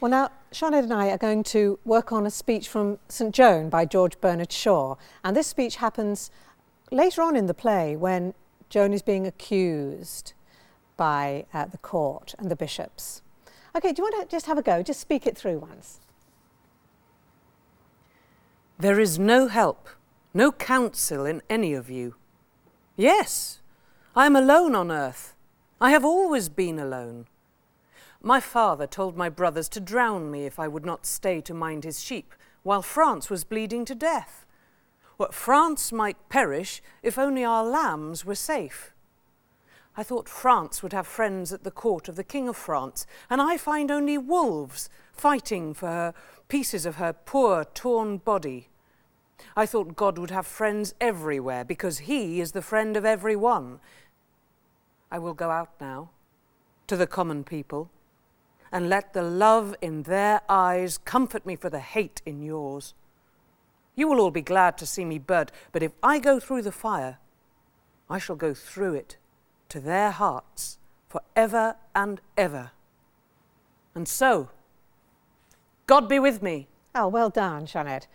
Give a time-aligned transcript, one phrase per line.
[0.00, 3.68] Well, now, Charlotte and I are going to work on a speech from St Joan
[3.68, 4.94] by George Bernard Shaw.
[5.24, 6.30] And this speech happens
[6.92, 8.34] later on in the play when
[8.70, 10.34] Joan is being accused
[10.96, 13.22] by uh, the court and the bishops.
[13.74, 14.84] Okay, do you want to just have a go?
[14.84, 15.98] Just speak it through once.
[18.78, 19.88] There is no help,
[20.32, 22.14] no counsel in any of you.
[22.96, 23.58] Yes,
[24.14, 25.34] I am alone on earth.
[25.80, 27.26] I have always been alone.
[28.22, 31.84] My father told my brothers to drown me if I would not stay to mind
[31.84, 34.44] his sheep, while France was bleeding to death.
[35.16, 38.92] What France might perish if only our lambs were safe.
[39.96, 43.40] I thought France would have friends at the court of the King of France, and
[43.40, 46.14] I find only wolves fighting for her
[46.48, 48.68] pieces of her poor, torn body.
[49.56, 53.78] I thought God would have friends everywhere because He is the friend of every one.
[55.10, 56.10] I will go out now
[56.88, 57.90] to the common people
[58.72, 62.94] and let the love in their eyes comfort me for the hate in yours.
[63.94, 66.72] You will all be glad to see me burnt, but if I go through the
[66.72, 67.18] fire,
[68.08, 69.16] I shall go through it
[69.70, 70.78] to their hearts
[71.08, 72.70] for ever and ever.
[73.94, 74.50] And so,
[75.86, 76.68] God be with me.
[76.94, 78.06] Oh, well done, Sinead.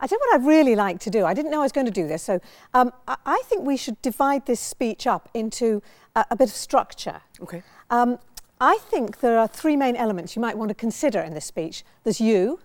[0.00, 1.24] I you what I'd really like to do.
[1.24, 2.40] I didn't know I was going to do this, so
[2.74, 5.80] um, I, I think we should divide this speech up into
[6.16, 7.20] a, a bit of structure.
[7.40, 7.62] Okay.
[7.88, 8.18] Um,
[8.64, 11.82] I think there are three main elements you might want to consider in this speech.
[12.04, 12.60] There's you,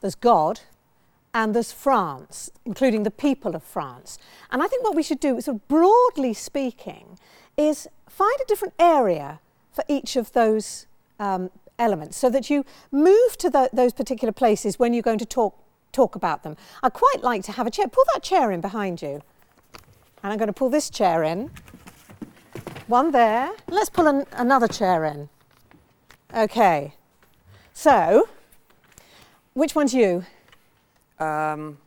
[0.00, 0.60] there's God,
[1.34, 4.16] and there's France, including the people of France.
[4.50, 7.18] And I think what we should do, sort of broadly speaking,
[7.58, 9.40] is find a different area
[9.70, 10.86] for each of those
[11.20, 15.26] um, elements so that you move to the, those particular places when you're going to
[15.26, 15.54] talk,
[15.92, 16.56] talk about them.
[16.82, 17.86] I'd quite like to have a chair.
[17.86, 19.20] Pull that chair in behind you.
[20.22, 21.50] And I'm going to pull this chair in.
[22.92, 23.50] One there.
[23.68, 25.30] Let's pull an, another chair in.
[26.34, 26.92] Okay.
[27.72, 28.28] So,
[29.54, 30.26] which one's you?
[31.18, 31.78] Um,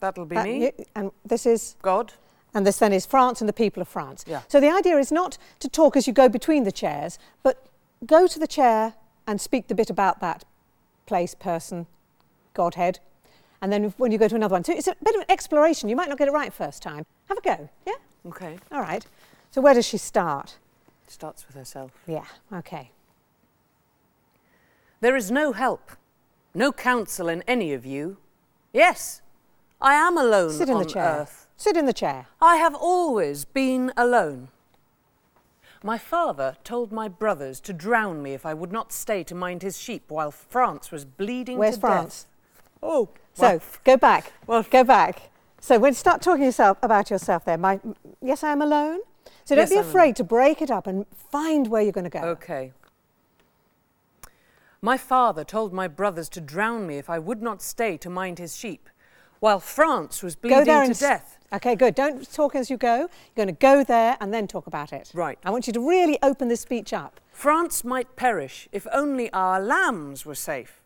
[0.00, 0.62] that'll be That me.
[0.64, 2.14] you- and this is, God.
[2.54, 4.24] and this then is France and the people of France.
[4.26, 4.40] Yeah.
[4.48, 7.66] So the idea is not to talk as you go between the chairs, but
[8.06, 8.94] go to the chair
[9.26, 10.42] and speak the bit about that
[11.04, 11.86] place, person,
[12.54, 12.98] Godhead.
[13.60, 15.90] And then when you go to another one, so it's a bit of an exploration.
[15.90, 17.04] You might not get it right first time.
[17.28, 17.68] Have a go.
[17.86, 17.96] Yeah?
[18.26, 18.58] Okay.
[18.72, 19.04] All right.
[19.50, 20.58] So where does she start?
[21.06, 21.92] Starts with herself.
[22.06, 22.24] Yeah.
[22.52, 22.90] Okay.
[25.00, 25.92] There is no help,
[26.54, 28.16] no counsel in any of you.
[28.72, 29.22] Yes,
[29.80, 31.04] I am alone Sit in on the chair.
[31.20, 31.46] earth.
[31.56, 32.26] Sit in the chair.
[32.42, 34.48] I have always been alone.
[35.84, 39.62] My father told my brothers to drown me if I would not stay to mind
[39.62, 42.24] his sheep while France was bleeding Where's to France?
[42.24, 42.62] death.
[42.82, 44.32] Oh, So go back.
[44.46, 45.30] well- go back.
[45.60, 47.80] So when you start talking yourself about yourself there, my,
[48.20, 49.00] yes, I am alone.
[49.44, 52.10] So don't Yes, be afraid to break it up and find where you're going to
[52.10, 52.20] go.
[52.20, 52.72] Okay.
[54.80, 58.38] My father told my brothers to drown me if I would not stay to mind
[58.38, 58.88] his sheep,
[59.40, 61.38] while France was bleeding to death.
[61.52, 61.94] Okay, good.
[61.94, 62.96] Don't talk as you go.
[62.96, 65.10] You're going to go there and then talk about it.
[65.14, 65.38] Right.
[65.44, 67.20] I want you to really open this speech up.
[67.32, 70.82] France might perish if only our lambs were safe.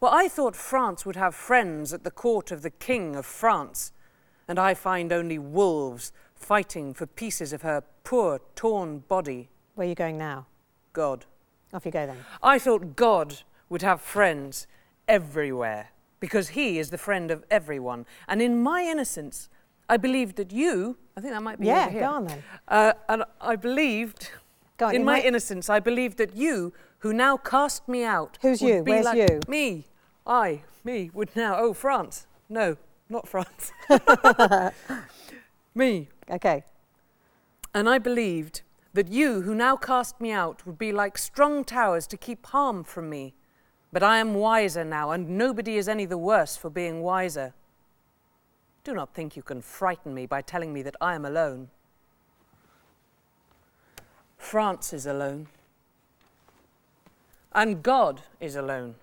[0.00, 3.92] Well, I thought France would have friends at the court of the King of France,
[4.46, 9.48] and I find only wolves fighting for pieces of her poor, torn body.
[9.74, 10.46] Where are you going now?
[10.92, 11.24] God.
[11.72, 12.18] Off you go then.
[12.42, 14.66] I thought God would have friends
[15.08, 15.88] everywhere
[16.20, 18.06] because He is the friend of everyone.
[18.28, 19.48] And in my innocence,
[19.88, 22.00] I believed that you, I think that might be Yeah, over here.
[22.00, 22.42] go on then.
[22.68, 24.30] Uh, and I believed,
[24.80, 28.62] on, in my might- innocence, I believed that you, who now cast me out, Who's
[28.62, 28.82] you?
[28.82, 29.40] Where's like you?
[29.48, 29.84] Me,
[30.26, 31.56] I, me, would now.
[31.58, 32.26] Oh, France.
[32.48, 32.76] No,
[33.10, 33.72] not France.
[35.74, 36.08] me.
[36.30, 36.64] Okay.
[37.74, 38.62] And I believed
[38.92, 42.84] that you, who now cast me out, would be like strong towers to keep harm
[42.84, 43.34] from me.
[43.92, 47.54] But I am wiser now, and nobody is any the worse for being wiser.
[48.84, 51.70] Do not think you can frighten me by telling me that I am alone.
[54.36, 55.48] France is alone.
[57.52, 58.96] And God is alone.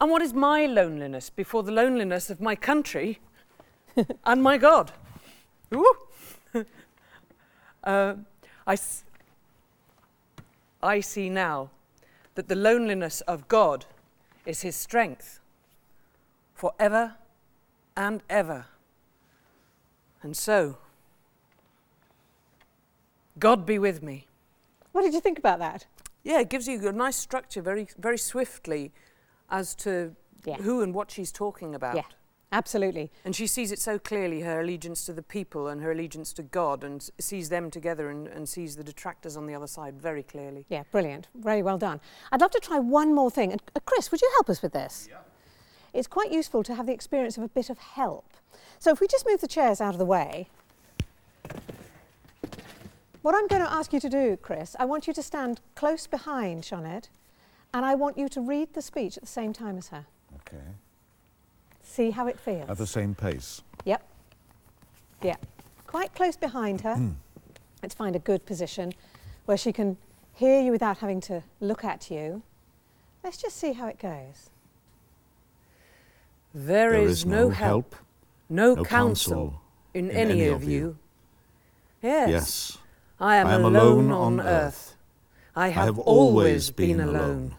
[0.00, 3.20] And what is my loneliness before the loneliness of my country
[4.24, 4.92] and my God?
[5.74, 5.94] Ooh.
[7.84, 8.16] Uh,
[8.66, 9.04] I, s-
[10.82, 11.70] I see now
[12.34, 13.84] that the loneliness of God
[14.44, 15.38] is his strength
[16.52, 17.14] forever
[17.96, 18.66] and ever.
[20.20, 20.78] And so,
[23.38, 24.26] God be with me.
[24.90, 25.86] What did you think about that?
[26.24, 28.90] Yeah, it gives you a nice structure very, very swiftly
[29.48, 30.56] as to Yeah.
[30.56, 31.94] who and what she's talking about.
[31.94, 32.02] Yeah.
[32.52, 33.10] Absolutely.
[33.24, 36.42] And she sees it so clearly her allegiance to the people and her allegiance to
[36.42, 40.22] God, and sees them together and, and sees the detractors on the other side very
[40.22, 40.64] clearly.
[40.68, 41.26] Yeah, brilliant.
[41.34, 42.00] Very well done.
[42.30, 43.52] I'd love to try one more thing.
[43.52, 45.08] And uh, Chris, would you help us with this?
[45.10, 45.18] Yeah.
[45.92, 48.26] It's quite useful to have the experience of a bit of help.
[48.78, 50.48] So if we just move the chairs out of the way.
[53.22, 56.06] What I'm going to ask you to do, Chris, I want you to stand close
[56.06, 57.08] behind Sinead
[57.74, 60.06] and I want you to read the speech at the same time as her.
[60.36, 60.62] Okay.
[61.86, 62.68] See how it feels.
[62.68, 63.62] At the same pace.
[63.84, 64.02] Yep.
[65.22, 65.36] Yeah.
[65.86, 66.96] Quite close behind her.
[66.96, 67.10] Hmm.
[67.82, 68.92] Let's find a good position
[69.46, 69.96] where she can
[70.34, 72.42] hear you without having to look at you.
[73.24, 74.50] Let's just see how it goes.
[76.52, 77.94] there is, no help,
[78.48, 79.60] no, counsel,
[79.94, 80.98] in, any, of you.
[82.02, 82.28] Yes.
[82.30, 82.78] Yes.
[83.20, 84.96] I am, I am alone, alone on on earth.
[85.54, 87.56] I have, have always always been been alone.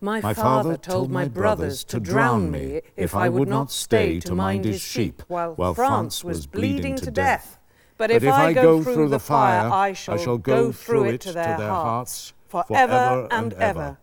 [0.00, 0.12] Alone.
[0.12, 4.34] My, My father told my brothers to drown me if I would not stay to
[4.34, 7.58] mind his sheep while France was bleeding to death.
[7.98, 12.32] But if I go through the fire, I shall go through it to their hearts
[12.48, 13.98] forever and ever.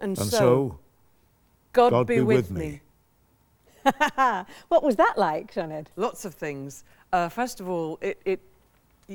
[0.00, 0.78] And And so, so,
[1.72, 2.80] God, God be with me.
[4.68, 5.86] What was that like, Sinead?
[5.96, 6.84] Lots of things.
[7.12, 8.49] Uh, first of all, it, it, y-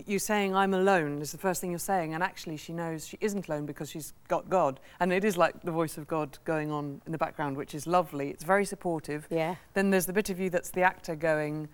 [0.05, 3.17] you saying I'm alone is the first thing you're saying, and actually she knows she
[3.21, 6.71] isn't alone because she's got God, and it is like the voice of God going
[6.71, 8.29] on in the background, which is lovely.
[8.29, 9.27] It's very supportive.
[9.29, 9.55] Yeah.
[9.73, 11.69] Then there's the bit of you that's the actor going,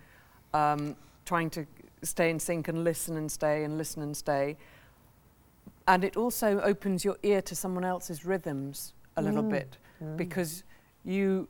[0.54, 0.94] um,
[1.26, 1.66] trying to
[2.02, 4.56] stay in sync and listen and stay and listen and stay.
[5.88, 9.50] And it also opens your ear to someone else's rhythms a little mm.
[9.50, 10.16] bit mm.
[10.16, 10.62] because
[11.04, 11.48] you,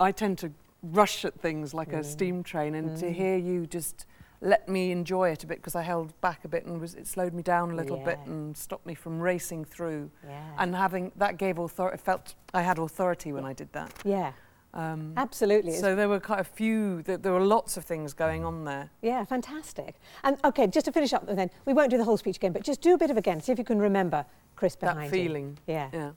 [0.00, 0.50] I tend to
[0.82, 2.04] rush at things like a mm.
[2.04, 4.06] steam train, and to hear you just
[4.40, 7.06] let me enjoy it a bit because I held back a bit and was, it
[7.06, 10.10] slowed me down a little bit and stopped me from racing through.
[10.26, 10.42] Yeah.
[10.58, 13.92] And having that gave authority, felt I had authority when I did that.
[14.04, 14.32] Yeah,
[14.74, 15.72] Um, absolutely.
[15.76, 18.90] So there were quite a few, there, there were lots of things going on there.
[19.02, 19.94] yeah, fantastic.
[20.24, 22.62] And okay, just to finish up then, we won't do the whole speech again, but
[22.64, 23.40] just do a bit of again.
[23.40, 24.26] See if you can remember
[24.56, 25.10] Chris behind that you.
[25.10, 25.58] feeling.
[25.66, 25.88] Yeah.
[25.92, 26.10] Yeah.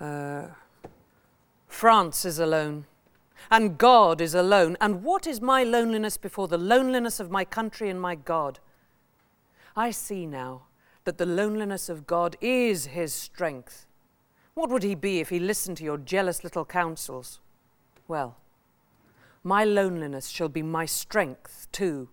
[0.00, 0.48] Uh,
[1.68, 2.86] France is alone,
[3.50, 4.76] and God is alone.
[4.80, 8.58] And what is my loneliness before the loneliness of my country and my God?
[9.76, 10.62] I see now
[11.04, 13.86] that the loneliness of God is his strength.
[14.54, 17.40] What would he be if he listened to your jealous little counsels?
[18.06, 18.36] Well,
[19.42, 22.08] my loneliness shall be my strength too.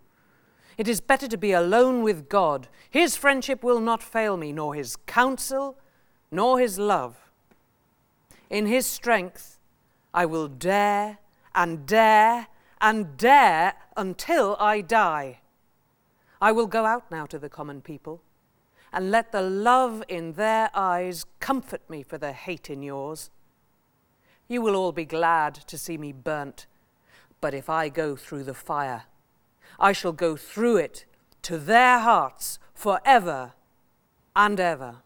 [0.78, 2.70] It is better to be alone with God.
[2.90, 5.78] His friendship will not fail me, nor his counsel,
[6.32, 7.30] nor his love.
[8.50, 9.59] In his strength,
[10.14, 11.20] I will dare
[11.54, 12.48] and dare
[12.82, 15.40] and dare until I die.
[16.42, 18.22] I will go out now to the common people
[18.92, 23.30] and let the love in their eyes comfort me for the hate in yours.
[24.48, 26.66] You will all be glad to see me burnt,
[27.40, 29.04] but if I go through the fire,
[29.80, 31.06] I shall go through it
[31.44, 33.54] to their hearts forever
[34.36, 34.98] and ever.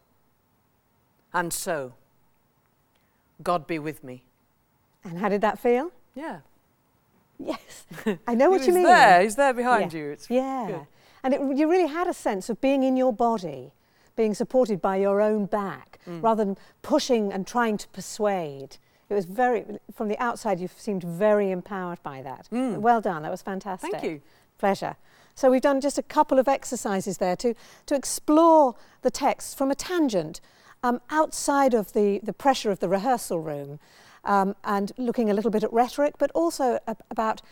[1.32, 1.94] And so,
[3.42, 4.23] God be with me.
[5.04, 5.90] And how did that feel?
[6.14, 6.38] Yeah.
[7.38, 7.84] Yes,
[8.28, 8.84] I know what you mean.
[8.84, 9.20] there.
[9.22, 9.98] He's there behind Yeah.
[9.98, 10.10] you.
[10.10, 10.66] It's yeah.
[10.68, 10.86] good.
[11.24, 13.72] And it, you really had a sense of being in your body,
[14.14, 16.22] being supported by your own back, Mm.
[16.22, 18.76] rather than pushing and trying to persuade.
[19.08, 19.64] It was very,
[19.94, 22.48] from the outside, you seemed very empowered by that.
[22.52, 22.78] Mm.
[22.78, 23.90] Well done, that was fantastic.
[23.90, 24.20] Thank you.
[24.58, 24.96] Pleasure.
[25.34, 27.54] So we've done just a couple of exercises there to,
[27.86, 30.40] to explore the text from a tangent
[30.82, 33.80] um, outside of the, the pressure of the rehearsal room
[34.24, 37.42] um, and looking a little bit at rhetoric, but also ab- about